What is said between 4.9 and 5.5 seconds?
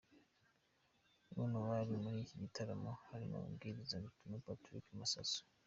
Masasu.